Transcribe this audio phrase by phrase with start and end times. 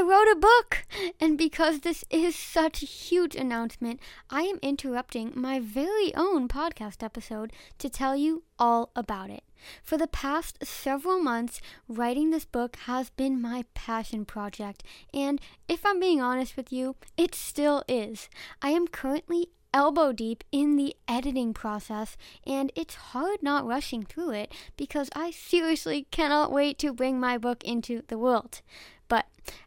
[0.00, 0.86] I wrote a book!
[1.20, 7.02] And because this is such a huge announcement, I am interrupting my very own podcast
[7.02, 9.42] episode to tell you all about it.
[9.82, 14.82] For the past several months, writing this book has been my passion project,
[15.12, 18.30] and if I'm being honest with you, it still is.
[18.62, 24.30] I am currently elbow deep in the editing process, and it's hard not rushing through
[24.30, 28.62] it because I seriously cannot wait to bring my book into the world.
[29.10, 29.26] But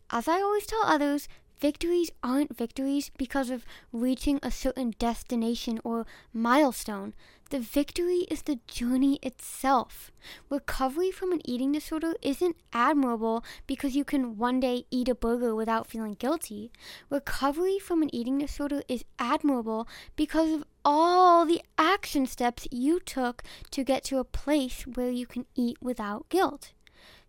[0.09, 1.27] as I always tell others,
[1.59, 7.13] victories aren't victories because of reaching a certain destination or milestone.
[7.49, 10.11] The victory is the journey itself.
[10.49, 15.53] Recovery from an eating disorder isn't admirable because you can one day eat a burger
[15.53, 16.71] without feeling guilty.
[17.09, 23.43] Recovery from an eating disorder is admirable because of all the action steps you took
[23.71, 26.71] to get to a place where you can eat without guilt.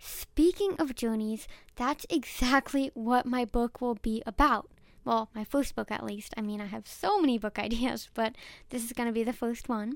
[0.06, 4.68] Speaking of journeys, that's exactly what my book will be about.
[5.02, 6.34] Well, my first book at least.
[6.36, 8.34] I mean, I have so many book ideas, but
[8.68, 9.94] this is going to be the first one.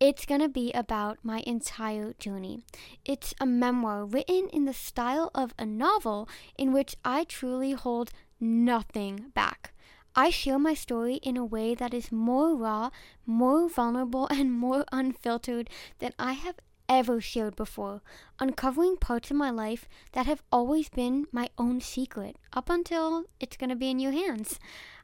[0.00, 2.64] It's going to be about my entire journey.
[3.04, 8.10] It's a memoir written in the style of a novel in which I truly hold
[8.40, 9.72] nothing back.
[10.16, 12.90] I share my story in a way that is more raw,
[13.24, 16.56] more vulnerable, and more unfiltered than I have
[16.88, 18.02] ever shared before,
[18.38, 23.56] uncovering parts of my life that have always been my own secret up until it's
[23.56, 24.58] going to be in your hands.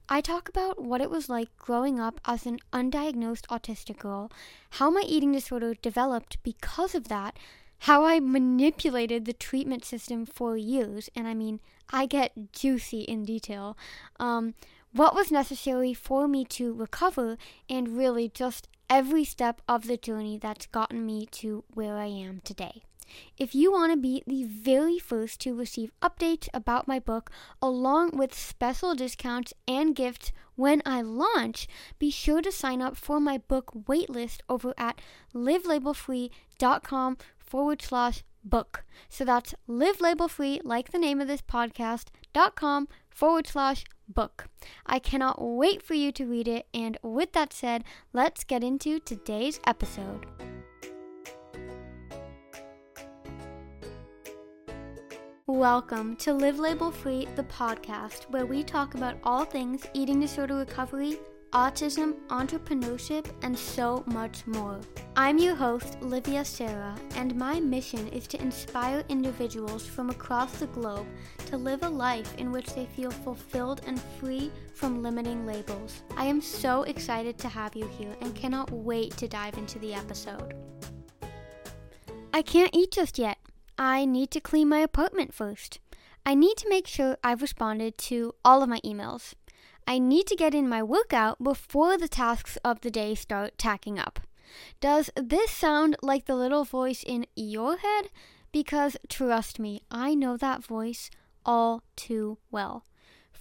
[0.08, 4.30] I talk about what it was like growing up as an undiagnosed autistic girl,
[4.70, 7.38] how my eating disorder developed because of that,
[7.80, 13.24] how I manipulated the treatment system for years, and I mean, I get juicy in
[13.24, 13.76] detail,
[14.18, 14.54] um,
[14.92, 17.36] what was necessary for me to recover,
[17.68, 22.40] and really just every step of the journey that's gotten me to where I am
[22.42, 22.82] today.
[23.36, 27.30] If you want to be the very first to receive updates about my book,
[27.60, 31.66] along with special discounts and gifts when I launch,
[31.98, 35.00] be sure to sign up for my book waitlist over at
[35.34, 38.84] livelabelfree.com forward slash book.
[39.08, 43.84] So that's livelabelfree, like the name of this podcast, dot com forward slash
[44.14, 44.48] book.
[44.86, 49.00] I cannot wait for you to read it, and with that said, let's get into
[49.00, 50.26] today's episode.
[55.46, 60.54] Welcome to Live Label Free, the podcast, where we talk about all things eating disorder
[60.54, 61.18] recovery
[61.52, 64.80] autism, entrepreneurship, and so much more.
[65.22, 70.66] I'm your host, Livia Sarah, and my mission is to inspire individuals from across the
[70.68, 71.06] globe
[71.44, 76.02] to live a life in which they feel fulfilled and free from limiting labels.
[76.16, 79.92] I am so excited to have you here and cannot wait to dive into the
[79.92, 80.54] episode.
[82.32, 83.36] I can't eat just yet.
[83.76, 85.80] I need to clean my apartment first.
[86.24, 89.34] I need to make sure I've responded to all of my emails.
[89.86, 93.98] I need to get in my workout before the tasks of the day start tacking
[93.98, 94.20] up.
[94.80, 98.10] Does this sound like the little voice in your head?
[98.52, 101.10] Because trust me, I know that voice
[101.44, 102.84] all too well.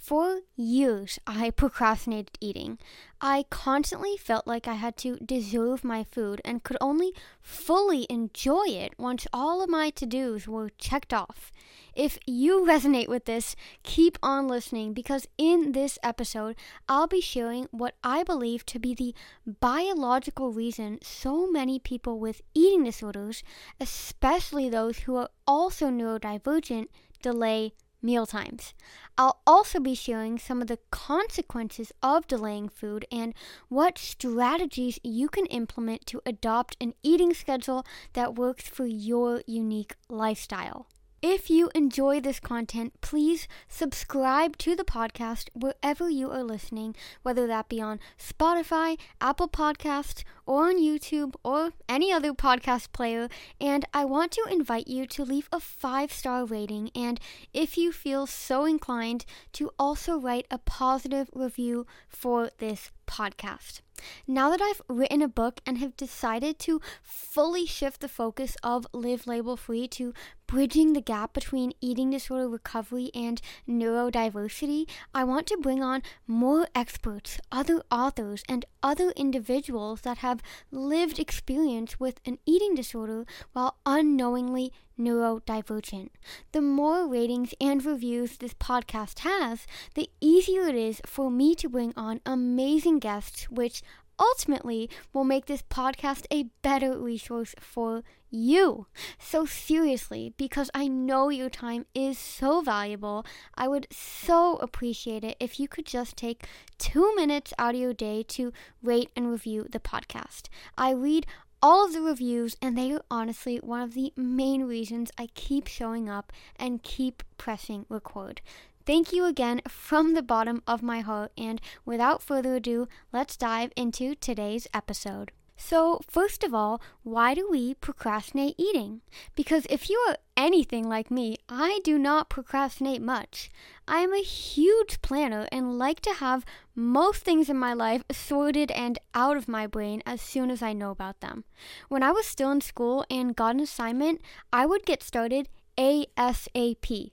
[0.00, 2.78] For years, I procrastinated eating.
[3.20, 7.12] I constantly felt like I had to deserve my food and could only
[7.42, 11.52] fully enjoy it once all of my to dos were checked off.
[11.94, 16.56] If you resonate with this, keep on listening because in this episode,
[16.88, 19.14] I'll be sharing what I believe to be the
[19.60, 23.42] biological reason so many people with eating disorders,
[23.78, 26.86] especially those who are also neurodivergent,
[27.22, 28.74] delay meal times.
[29.18, 33.34] I'll also be sharing some of the consequences of delaying food and
[33.68, 37.84] what strategies you can implement to adopt an eating schedule
[38.14, 40.86] that works for your unique lifestyle.
[41.22, 47.46] If you enjoy this content, please subscribe to the podcast wherever you are listening, whether
[47.46, 53.28] that be on Spotify, Apple Podcasts, or on YouTube, or any other podcast player.
[53.60, 57.20] And I want to invite you to leave a five star rating, and
[57.54, 63.80] if you feel so inclined, to also write a positive review for this podcast.
[64.26, 68.86] Now that I've written a book and have decided to fully shift the focus of
[68.92, 70.14] Live Label Free to
[70.46, 76.66] bridging the gap between eating disorder recovery and neurodiversity, I want to bring on more
[76.74, 80.39] experts, other authors, and other individuals that have
[80.70, 86.10] lived experience with an eating disorder while unknowingly neurodivergent.
[86.52, 91.68] The more ratings and reviews this podcast has, the easier it is for me to
[91.68, 93.82] bring on amazing guests, which
[94.20, 98.86] ultimately will make this podcast a better resource for you.
[99.18, 105.36] So, seriously, because I know your time is so valuable, I would so appreciate it
[105.40, 106.46] if you could just take
[106.78, 108.52] two minutes out of your day to
[108.82, 110.48] rate and review the podcast.
[110.78, 111.26] I read
[111.62, 115.66] all of the reviews, and they are honestly one of the main reasons I keep
[115.66, 118.40] showing up and keep pressing record.
[118.86, 123.72] Thank you again from the bottom of my heart, and without further ado, let's dive
[123.76, 125.32] into today's episode.
[125.62, 129.02] So, first of all, why do we procrastinate eating?
[129.36, 133.50] Because if you are anything like me, I do not procrastinate much.
[133.86, 138.70] I am a huge planner and like to have most things in my life sorted
[138.70, 141.44] and out of my brain as soon as I know about them.
[141.90, 147.12] When I was still in school and got an assignment, I would get started ASAP.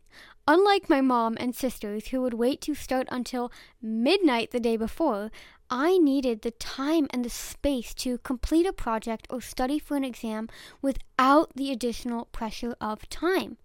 [0.49, 3.51] Unlike my mom and sisters who would wait to start until
[3.81, 5.29] midnight the day before,
[5.69, 10.05] I needed the time and the space to complete a project or study for an
[10.05, 10.47] exam
[10.81, 13.57] without the additional pressure of time.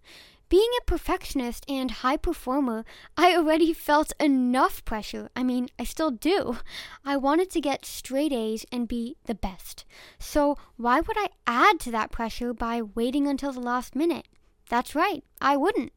[0.49, 2.83] Being a perfectionist and high performer,
[3.15, 5.29] I already felt enough pressure.
[5.37, 6.57] I mean, I still do.
[7.05, 9.85] I wanted to get straight A's and be the best.
[10.19, 14.27] So, why would I add to that pressure by waiting until the last minute?
[14.67, 15.93] That's right, I wouldn't.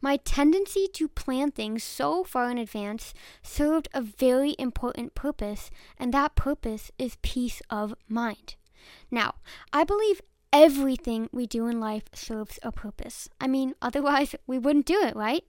[0.00, 6.12] My tendency to plan things so far in advance served a very important purpose, and
[6.14, 8.56] that purpose is peace of mind.
[9.10, 9.34] Now,
[9.72, 10.20] I believe
[10.52, 13.28] everything we do in life serves a purpose.
[13.40, 15.44] I mean, otherwise, we wouldn't do it, right?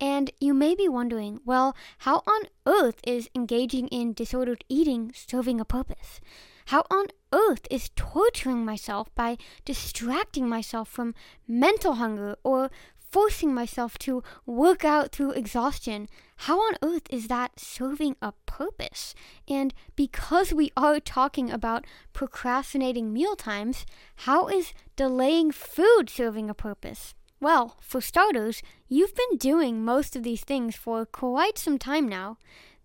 [0.00, 5.60] And you may be wondering, well, how on earth is engaging in disordered eating serving
[5.60, 6.20] a purpose?
[6.68, 11.14] How on earth is torturing myself by distracting myself from
[11.46, 12.70] mental hunger or
[13.14, 16.08] forcing myself to work out through exhaustion.
[16.48, 19.14] How on earth is that serving a purpose?
[19.46, 23.86] And because we are talking about procrastinating meal times,
[24.26, 27.14] how is delaying food serving a purpose?
[27.38, 32.38] Well, for starters, you've been doing most of these things for quite some time now.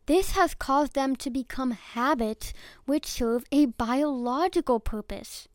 [0.05, 2.53] This has caused them to become habits
[2.85, 5.48] which serve a biological purpose.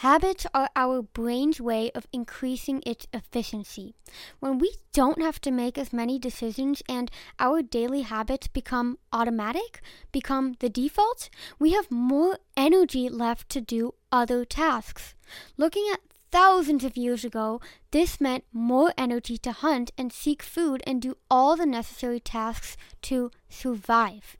[0.00, 3.94] Habits are our brain's way of increasing its efficiency.
[4.40, 9.80] When we don't have to make as many decisions and our daily habits become automatic,
[10.12, 15.14] become the default, we have more energy left to do other tasks.
[15.56, 16.00] Looking at
[16.30, 21.16] thousands of years ago, this meant more energy to hunt and seek food and do
[21.30, 24.36] all the necessary tasks to survive.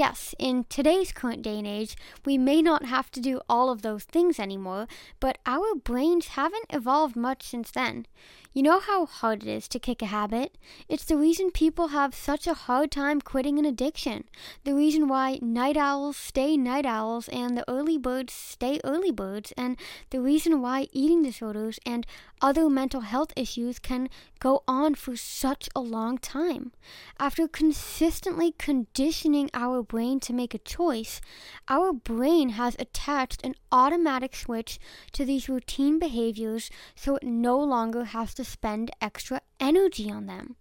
[0.00, 1.94] Yes, in today's current day and age,
[2.24, 4.88] we may not have to do all of those things anymore,
[5.20, 8.06] but our brains haven't evolved much since then.
[8.54, 10.56] You know how hard it is to kick a habit?
[10.88, 14.24] It's the reason people have such a hard time quitting an addiction.
[14.64, 19.52] The reason why night owls stay night owls and the early birds stay early birds,
[19.54, 19.76] and
[20.08, 22.06] the reason why eating disorders and
[22.40, 24.08] other mental health issues can
[24.38, 26.72] go on for such a long time.
[27.18, 31.20] After consistently conditioning our brain to make a choice,
[31.68, 34.78] our brain has attached an automatic switch
[35.12, 40.56] to these routine behaviors so it no longer has to spend extra energy on them.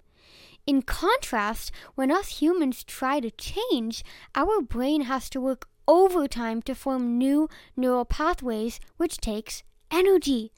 [0.68, 4.04] In contrast, when us humans try to change,
[4.36, 10.52] our brain has to work overtime to form new neural pathways, which takes energy.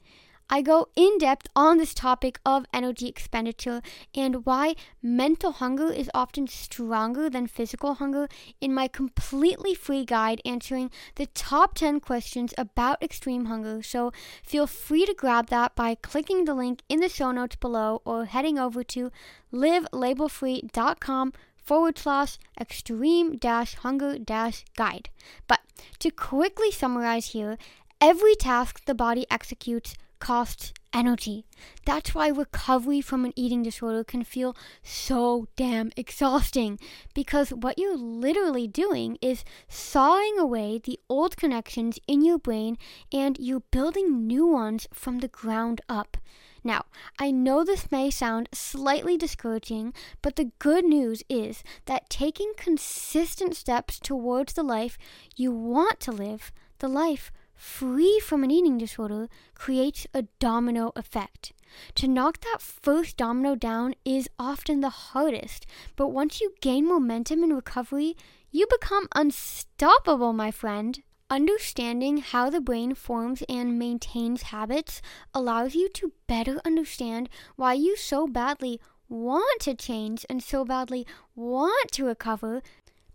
[0.54, 3.80] I go in depth on this topic of energy expenditure
[4.14, 8.28] and why mental hunger is often stronger than physical hunger
[8.60, 13.82] in my completely free guide answering the top 10 questions about extreme hunger.
[13.82, 14.12] So
[14.44, 18.26] feel free to grab that by clicking the link in the show notes below or
[18.26, 19.10] heading over to
[19.54, 25.08] livelabelfree.com forward slash extreme dash hunger dash guide.
[25.48, 25.60] But
[26.00, 27.56] to quickly summarize here,
[28.02, 31.44] every task the body executes costs energy.
[31.84, 36.78] That's why recovery from an eating disorder can feel so damn exhausting
[37.12, 42.78] because what you're literally doing is sawing away the old connections in your brain
[43.12, 46.16] and you're building new ones from the ground up.
[46.62, 46.84] Now,
[47.18, 53.56] I know this may sound slightly discouraging, but the good news is that taking consistent
[53.56, 54.96] steps towards the life
[55.34, 61.52] you want to live, the life free from an eating disorder creates a domino effect.
[61.94, 65.64] To knock that first domino down is often the hardest,
[65.94, 68.16] but once you gain momentum in recovery,
[68.50, 71.02] you become unstoppable, my friend.
[71.30, 75.00] Understanding how the brain forms and maintains habits
[75.32, 81.06] allows you to better understand why you so badly want to change and so badly
[81.36, 82.60] want to recover,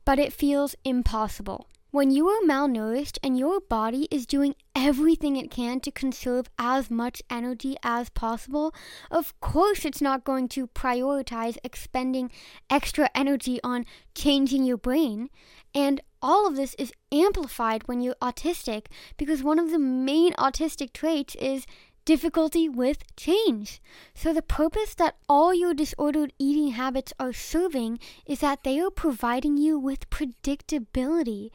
[0.06, 1.68] but it feels impossible.
[1.90, 6.92] When you are malnourished and your body is doing everything it can to conserve as
[6.92, 8.76] much energy as possible,
[9.10, 12.30] of course it's not going to prioritize expending
[12.70, 15.30] extra energy on changing your brain.
[15.74, 20.92] And all of this is amplified when you're autistic because one of the main autistic
[20.92, 21.66] traits is
[22.08, 23.82] difficulty with change.
[24.16, 28.90] So, the purpose that all your disordered eating habits are serving is that they are
[28.90, 31.50] providing you with predictability.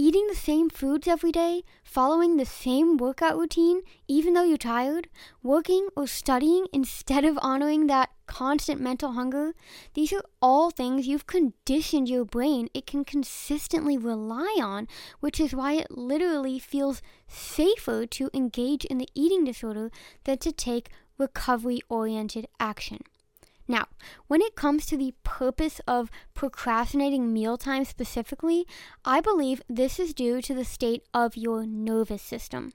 [0.00, 5.08] Eating the same foods every day, following the same workout routine, even though you're tired,
[5.42, 9.56] working or studying instead of honoring that constant mental hunger,
[9.94, 14.86] these are all things you've conditioned your brain it can consistently rely on,
[15.18, 19.90] which is why it literally feels safer to engage in the eating disorder
[20.22, 22.98] than to take recovery oriented action.
[23.70, 23.88] Now,
[24.28, 28.66] when it comes to the purpose of procrastinating mealtime specifically,
[29.04, 32.72] I believe this is due to the state of your nervous system.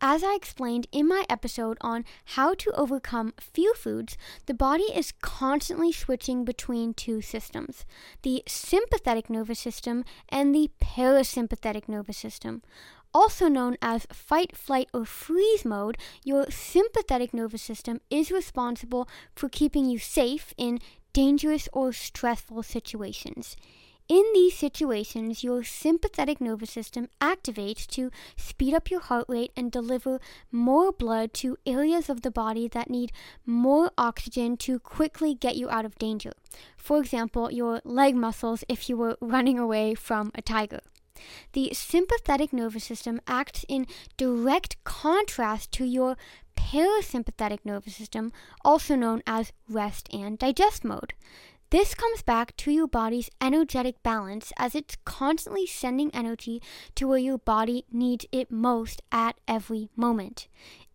[0.00, 2.04] As I explained in my episode on
[2.36, 7.84] how to overcome fear foods, the body is constantly switching between two systems
[8.22, 12.62] the sympathetic nervous system and the parasympathetic nervous system
[13.16, 19.48] also known as fight, flight, or freeze mode, your sympathetic nervous system is responsible for
[19.48, 20.78] keeping you safe in
[21.14, 23.56] dangerous or stressful situations.
[24.06, 29.72] In these situations, your sympathetic nervous system activates to speed up your heart rate and
[29.72, 30.20] deliver
[30.52, 33.12] more blood to areas of the body that need
[33.46, 36.32] more oxygen to quickly get you out of danger.
[36.76, 40.80] For example, your leg muscles if you were running away from a tiger.
[41.52, 46.16] The sympathetic nervous system acts in direct contrast to your
[46.56, 48.32] parasympathetic nervous system,
[48.64, 51.14] also known as rest and digest mode.
[51.70, 56.62] This comes back to your body's energetic balance as it's constantly sending energy
[56.94, 60.46] to where your body needs it most at every moment.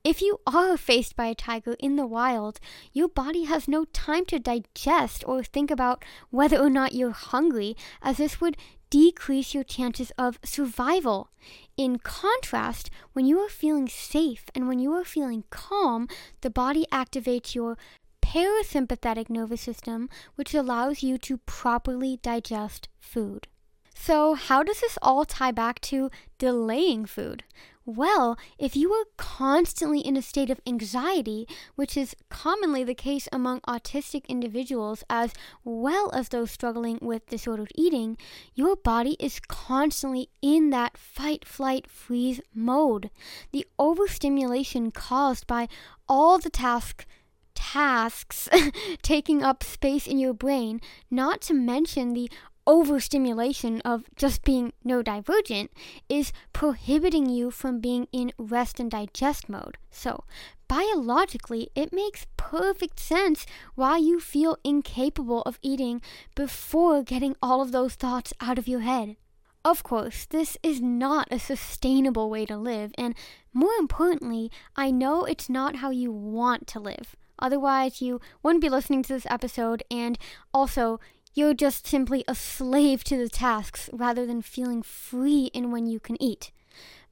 [0.03, 2.61] If you are faced by a tiger in the wild,
[2.93, 7.75] your body has no time to digest or think about whether or not you're hungry,
[8.01, 8.55] as this would
[8.91, 11.29] decrease your chances of survival.
[11.75, 16.07] In contrast, when you are feeling safe and when you are feeling calm,
[16.41, 17.77] the body activates your
[18.21, 23.47] parasympathetic nervous system, which allows you to properly digest food.
[23.95, 27.43] So, how does this all tie back to delaying food?
[27.85, 33.27] Well, if you are constantly in a state of anxiety, which is commonly the case
[33.31, 35.33] among autistic individuals as
[35.63, 38.17] well as those struggling with disordered eating,
[38.53, 43.09] your body is constantly in that fight, flight, freeze mode.
[43.51, 45.67] The overstimulation caused by
[46.07, 47.05] all the tasks
[47.53, 48.49] tasks
[49.01, 52.29] taking up space in your brain, not to mention the
[52.67, 55.69] overstimulation of just being neurodivergent
[56.07, 59.77] is prohibiting you from being in rest and digest mode.
[59.89, 60.23] So,
[60.67, 66.01] biologically, it makes perfect sense why you feel incapable of eating
[66.35, 69.15] before getting all of those thoughts out of your head.
[69.63, 73.13] Of course, this is not a sustainable way to live, and
[73.53, 77.15] more importantly, I know it's not how you want to live.
[77.37, 80.17] Otherwise, you wouldn't be listening to this episode, and
[80.53, 80.99] also,
[81.33, 85.99] you're just simply a slave to the tasks rather than feeling free in when you
[85.99, 86.51] can eat.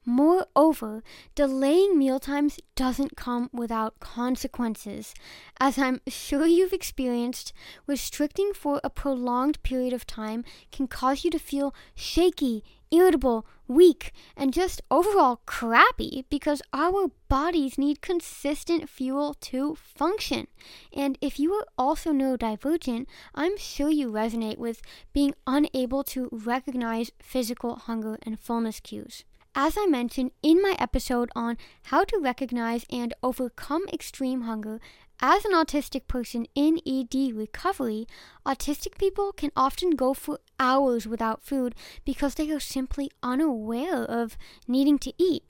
[0.06, 1.02] Moreover,
[1.34, 5.14] delaying mealtimes doesn't come without consequences.
[5.60, 7.52] As I'm sure you've experienced,
[7.86, 14.12] restricting for a prolonged period of time can cause you to feel shaky, irritable, weak,
[14.36, 20.48] and just overall crappy because our bodies need consistent fuel to function.
[20.92, 24.82] And if you are also neurodivergent, I'm sure you resonate with
[25.12, 29.24] being unable to recognize physical hunger and fullness cues.
[29.54, 34.80] As I mentioned in my episode on how to recognize and overcome extreme hunger,
[35.20, 38.06] as an autistic person in ED recovery,
[38.46, 41.74] autistic people can often go for hours without food
[42.04, 44.36] because they are simply unaware of
[44.66, 45.44] needing to eat.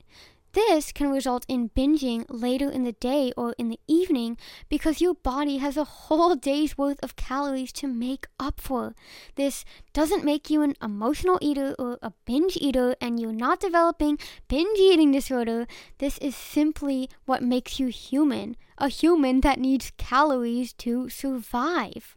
[0.52, 4.36] This can result in binging later in the day or in the evening
[4.68, 8.94] because your body has a whole day's worth of calories to make up for.
[9.36, 14.18] This doesn't make you an emotional eater or a binge eater and you're not developing
[14.48, 15.68] binge eating disorder.
[15.98, 22.16] This is simply what makes you human, a human that needs calories to survive.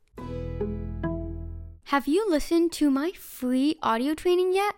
[1.87, 4.73] Have you listened to my free audio training yet?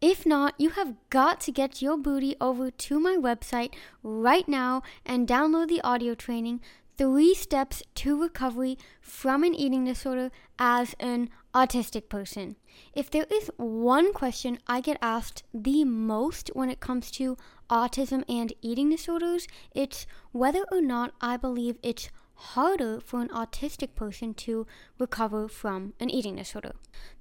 [0.00, 4.82] If not, you have got to get your booty over to my website right now
[5.04, 6.60] and download the audio training
[6.96, 12.54] three steps to recovery from an eating disorder as an autistic person.
[12.94, 17.36] If there is one question I get asked the most when it comes to
[17.68, 23.94] autism and eating disorders, it's whether or not I believe it's harder for an autistic
[23.94, 24.66] person to
[24.98, 26.72] recover from an eating disorder.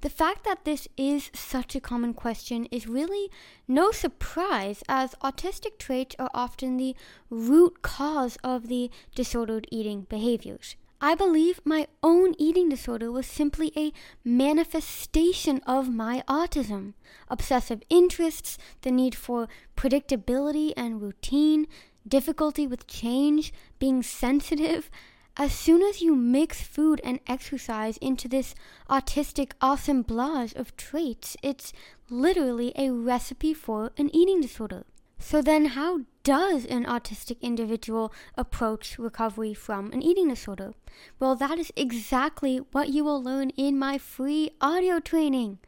[0.01, 3.31] The fact that this is such a common question is really
[3.67, 6.95] no surprise, as autistic traits are often the
[7.29, 10.75] root cause of the disordered eating behaviors.
[10.99, 13.93] I believe my own eating disorder was simply a
[14.23, 16.93] manifestation of my autism.
[17.29, 21.67] Obsessive interests, the need for predictability and routine,
[22.07, 24.89] difficulty with change, being sensitive.
[25.35, 28.55] As soon as you mix food and exercise into this
[28.89, 31.73] autistic assemblage of traits, it's
[32.09, 34.83] literally a recipe for an eating disorder.
[35.19, 40.73] So, then how does an autistic individual approach recovery from an eating disorder?
[41.19, 45.59] Well, that is exactly what you will learn in my free audio training.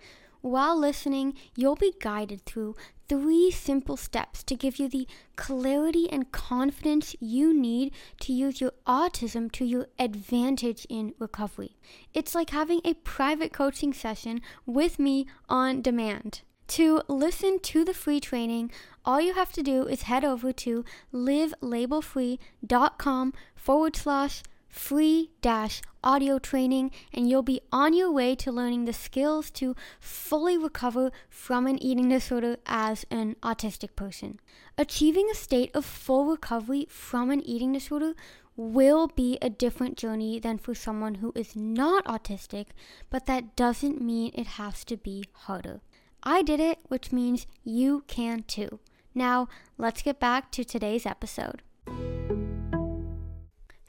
[0.42, 2.76] While listening, you'll be guided through
[3.10, 8.72] three simple steps to give you the clarity and confidence you need to use your
[8.88, 11.76] autism to your advantage in recovery.
[12.14, 16.44] It's like having a private coaching session with me on demand.
[16.68, 18.70] To listen to the free training,
[19.04, 26.40] all you have to do is head over to livelabelfree.com forward slash free dash audio
[26.40, 31.68] training, and you'll be on your way to learning the skills to fully recover from
[31.68, 34.40] an eating disorder as an autistic person.
[34.78, 38.14] Achieving a state of full recovery from an eating disorder
[38.56, 42.68] will be a different journey than for someone who is not autistic,
[43.10, 45.80] but that doesn't mean it has to be harder.
[46.24, 48.80] I did it, which means you can too.
[49.16, 51.62] Now, let's get back to today's episode.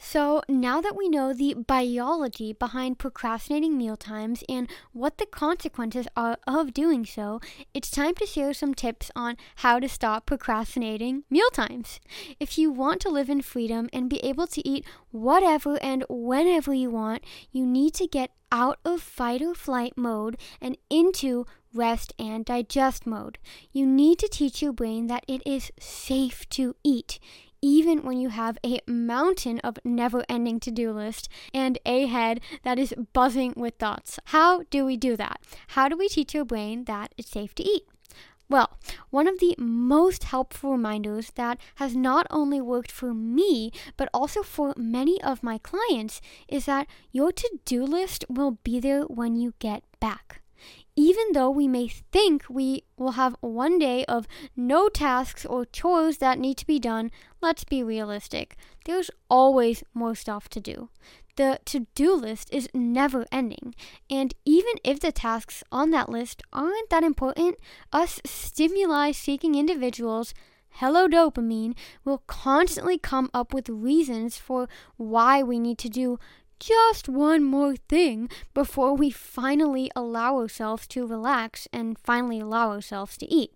[0.03, 6.39] So, now that we know the biology behind procrastinating mealtimes and what the consequences are
[6.47, 7.39] of doing so,
[7.75, 12.01] it's time to share some tips on how to stop procrastinating mealtimes.
[12.41, 16.73] If you want to live in freedom and be able to eat whatever and whenever
[16.73, 22.13] you want, you need to get out of fight or flight mode and into rest,
[22.19, 23.39] and digest mode.
[23.73, 27.19] You need to teach your brain that it is safe to eat.
[27.63, 32.41] Even when you have a mountain of never ending to do list and a head
[32.63, 34.19] that is buzzing with thoughts.
[34.27, 35.41] How do we do that?
[35.69, 37.83] How do we teach your brain that it's safe to eat?
[38.49, 38.79] Well,
[39.11, 44.43] one of the most helpful reminders that has not only worked for me, but also
[44.43, 49.37] for many of my clients is that your to do list will be there when
[49.37, 50.40] you get back
[51.01, 56.19] even though we may think we will have one day of no tasks or chores
[56.19, 57.11] that need to be done,
[57.41, 58.55] let's be realistic.
[58.85, 60.91] There's always more stuff to do.
[61.37, 63.75] The to do list is never ending,
[64.11, 67.57] and even if the tasks on that list aren't that important,
[67.95, 70.35] us stimuli seeking individuals
[70.75, 76.19] hello dopamine will constantly come up with reasons for why we need to do
[76.61, 83.17] just one more thing before we finally allow ourselves to relax and finally allow ourselves
[83.17, 83.53] to eat.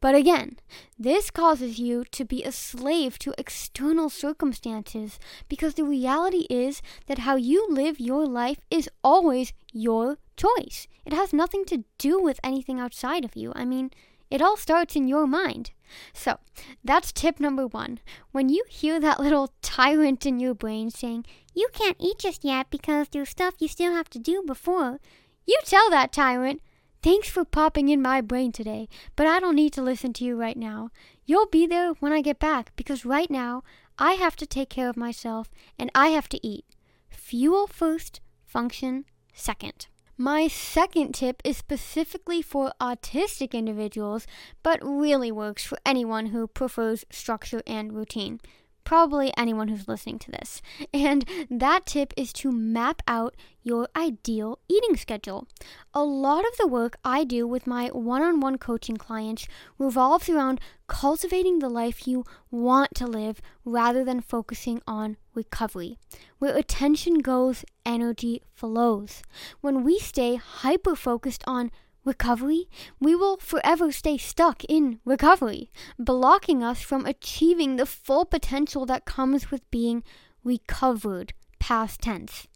[0.00, 0.58] But again,
[0.98, 7.20] this causes you to be a slave to external circumstances because the reality is that
[7.20, 10.86] how you live your life is always your choice.
[11.04, 13.52] It has nothing to do with anything outside of you.
[13.56, 13.90] I mean,
[14.30, 15.70] it all starts in your mind.
[16.12, 16.38] So,
[16.84, 18.00] that's tip number one.
[18.32, 21.24] When you hear that little tyrant in your brain saying,
[21.56, 25.00] You can't eat just yet because there's stuff you still have to do before,
[25.46, 26.60] you tell that tyrant,
[27.02, 30.34] Thanks for popping in my brain today, but I don't need to listen to you
[30.34, 30.90] right now.
[31.24, 33.62] You'll be there when I get back because right now
[33.96, 36.64] I have to take care of myself and I have to eat.
[37.08, 39.86] Fuel first, function second.
[40.18, 44.26] My second tip is specifically for autistic individuals,
[44.62, 48.40] but really works for anyone who prefers structure and routine.
[48.86, 50.62] Probably anyone who's listening to this.
[50.94, 55.48] And that tip is to map out your ideal eating schedule.
[55.92, 60.28] A lot of the work I do with my one on one coaching clients revolves
[60.28, 65.98] around cultivating the life you want to live rather than focusing on recovery.
[66.38, 69.22] Where attention goes, energy flows.
[69.60, 71.72] When we stay hyper focused on
[72.06, 78.86] recovery, we will forever stay stuck in recovery, blocking us from achieving the full potential
[78.86, 80.02] that comes with being
[80.44, 82.46] recovered past tense.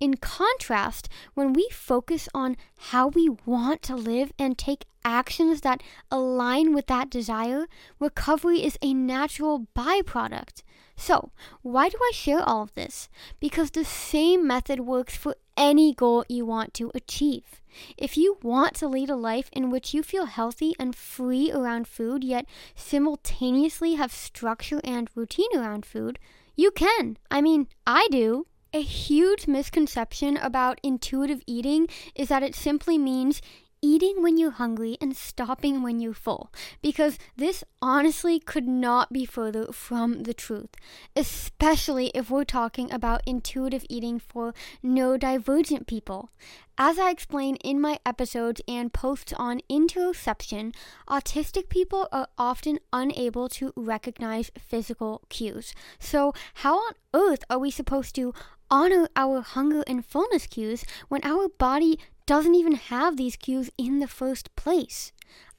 [0.00, 2.56] In contrast, when we focus on
[2.90, 7.66] how we want to live and take actions that align with that desire,
[8.00, 10.62] recovery is a natural byproduct.
[10.96, 11.30] So,
[11.62, 13.08] why do I share all of this?
[13.38, 17.62] Because the same method works for any goal you want to achieve.
[17.96, 21.88] If you want to lead a life in which you feel healthy and free around
[21.88, 26.18] food, yet simultaneously have structure and routine around food,
[26.54, 27.18] you can.
[27.30, 28.46] I mean, I do.
[28.72, 33.40] A huge misconception about intuitive eating is that it simply means
[33.82, 39.24] eating when you're hungry and stopping when you're full, because this honestly could not be
[39.24, 40.70] further from the truth,
[41.14, 46.30] especially if we're talking about intuitive eating for neurodivergent people.
[46.78, 50.74] As I explain in my episodes and posts on interoception,
[51.08, 55.72] autistic people are often unable to recognize physical cues.
[55.98, 58.34] So, how on earth are we supposed to
[58.70, 64.00] honor our hunger and fullness cues when our body doesn't even have these cues in
[64.00, 65.12] the first place.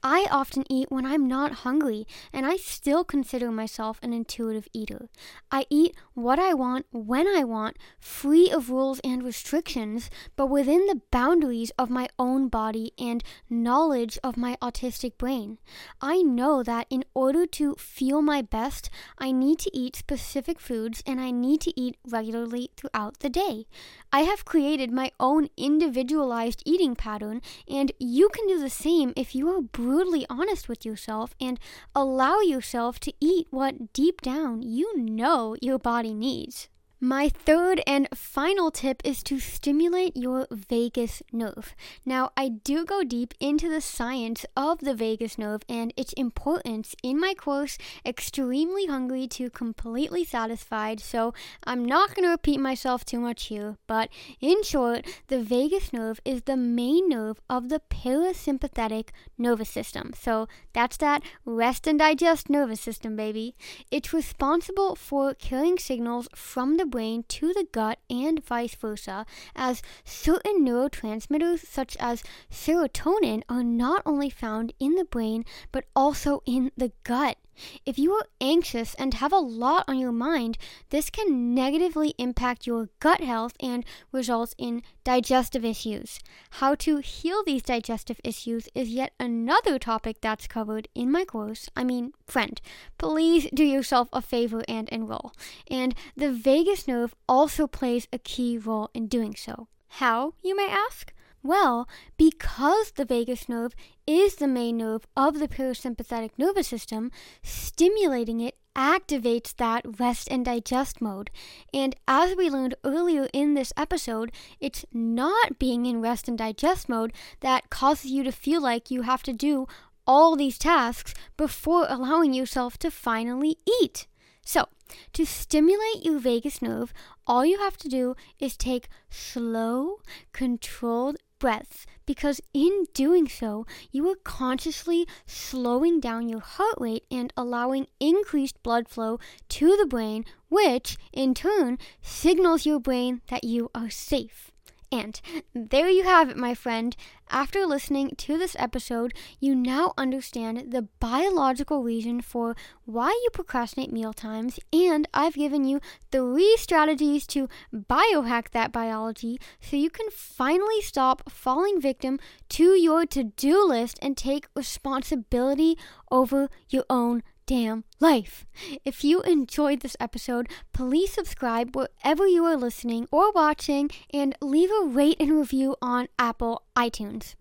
[0.04, 5.10] I often eat when I'm not hungry, and I still consider myself an intuitive eater.
[5.52, 10.86] I eat what I want when I want, free of rules and restrictions, but within
[10.86, 15.58] the boundaries of my own body and knowledge of my autistic brain.
[16.02, 21.04] I know that in order to feel my best, I need to eat specific foods
[21.06, 23.66] and I need to eat regularly throughout the day.
[24.12, 29.36] I have created my own individualized eating pattern, and you can do the same if
[29.36, 29.62] you are
[29.98, 31.60] brutally honest with yourself and
[31.96, 36.70] allow yourself to eat what deep down you know your body needs.
[37.00, 41.76] My third and final tip is to stimulate your vagus nerve.
[42.08, 46.96] Now, I do go deep into the science of the vagus nerve and its importance
[47.04, 53.06] in my course, Extremely Hungry to Completely Satisfied, so I'm not going to repeat myself
[53.06, 54.10] too much here, but
[54.42, 60.14] in short, the vagus nerve is the main nerve of the parasympathetic nervous system.
[60.20, 63.56] So that's that rest and digest nervous system, baby.
[63.92, 69.82] It's responsible for carrying signals from the brain to the gut and vice versa, as
[70.04, 76.71] certain neurotransmitters such as serotonin are not only found in the brain but also in
[76.76, 77.38] the gut.
[77.86, 80.58] If you are anxious and have a lot on your mind,
[80.89, 86.20] this can negatively impact your gut health and result in digestive issues.
[86.52, 91.70] How to heal these digestive issues is yet another topic that's covered in my course.
[91.76, 92.60] I mean, friend,
[92.98, 95.34] please do yourself a favor and enroll.
[95.70, 99.67] And the vagus nerve also plays a key role in doing so.
[99.88, 101.13] How, you may ask?
[101.48, 103.74] Well, because the vagus nerve
[104.06, 107.10] is the main nerve of the parasympathetic nervous system,
[107.42, 111.32] stimulating it activates that rest and digest mode.
[111.74, 116.90] And as we learned earlier in this episode, it's not being in rest and digest
[116.90, 119.68] mode that causes you to feel like you have to do
[120.06, 124.06] all these tasks before allowing yourself to finally eat.
[124.46, 124.68] So,
[125.14, 126.94] to stimulate your vagus nerve,
[127.26, 130.02] all you have to do is take slow,
[130.34, 137.32] controlled breaths because in doing so, you are consciously slowing down your heart rate and
[137.38, 139.19] allowing increased blood flow
[139.50, 144.52] to the brain, which in turn signals your brain that you are safe.
[144.91, 145.19] And
[145.54, 146.95] there you have it, my friend.
[147.30, 153.91] After listening to this episode, you now understand the biological reason for why you procrastinate
[153.91, 160.10] meal times, and I've given you three strategies to biohack that biology so you can
[160.10, 162.17] finally stop falling victim
[162.50, 165.78] to your to do list and take responsibility
[166.10, 168.46] over your own damn life.
[168.86, 174.70] If you enjoyed this episode, please subscribe wherever you are listening or watching and leave
[174.70, 177.34] a rate and review on Apple iTunes.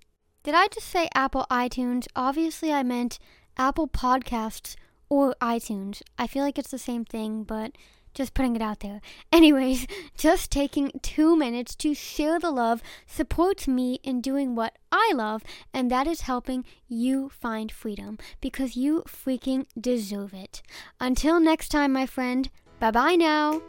[0.44, 2.06] Did I just say Apple iTunes?
[2.14, 3.18] Obviously, I meant
[3.58, 4.76] Apple Podcasts
[5.08, 6.02] or iTunes.
[6.16, 7.72] I feel like it's the same thing, but
[8.16, 9.00] just putting it out there.
[9.30, 15.12] Anyways, just taking two minutes to share the love supports me in doing what I
[15.14, 20.62] love, and that is helping you find freedom because you freaking deserve it.
[20.98, 22.48] Until next time, my friend,
[22.80, 23.60] bye bye now.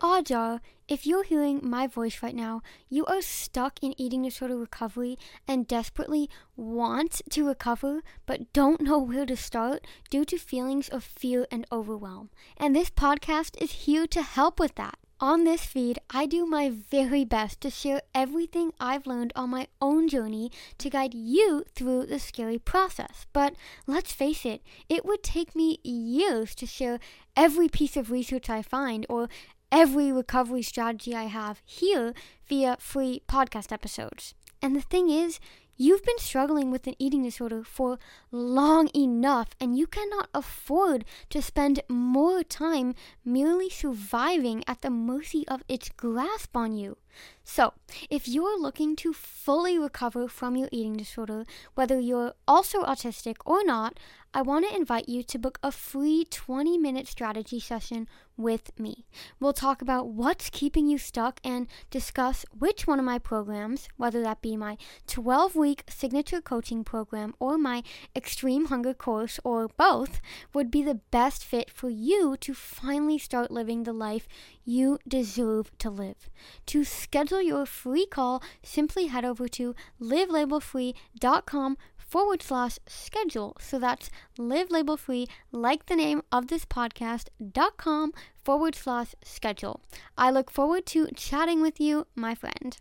[0.00, 0.60] Aja
[0.90, 5.68] if you're hearing my voice right now, you are stuck in eating disorder recovery and
[5.68, 11.46] desperately want to recover but don't know where to start due to feelings of fear
[11.52, 12.30] and overwhelm.
[12.56, 14.98] And this podcast is here to help with that.
[15.20, 19.68] On this feed, I do my very best to share everything I've learned on my
[19.80, 23.26] own journey to guide you through the scary process.
[23.32, 23.54] But
[23.86, 26.98] let's face it, it would take me years to share
[27.36, 29.28] every piece of research I find or
[29.72, 32.12] every recovery strategy I have here
[32.48, 34.34] via free podcast episodes.
[34.62, 35.40] And the thing is,
[35.82, 37.98] You've been struggling with an eating disorder for
[38.30, 45.48] long enough, and you cannot afford to spend more time merely surviving at the mercy
[45.48, 46.98] of its grasp on you.
[47.44, 47.72] So,
[48.10, 53.64] if you're looking to fully recover from your eating disorder, whether you're also autistic or
[53.64, 53.98] not,
[54.32, 59.04] I want to invite you to book a free 20 minute strategy session with me.
[59.40, 64.22] We'll talk about what's keeping you stuck and discuss which one of my programs, whether
[64.22, 67.82] that be my 12 week signature coaching program or my
[68.14, 70.20] extreme hunger course or both,
[70.54, 74.28] would be the best fit for you to finally start living the life
[74.64, 76.30] you deserve to live.
[76.66, 81.76] To schedule your free call, simply head over to livelabelfree.com
[82.10, 83.56] forward slash schedule.
[83.60, 88.12] So that's live label free, like the name of this podcast, dot com
[88.44, 89.80] forward slash schedule.
[90.18, 92.76] I look forward to chatting with you, my friend.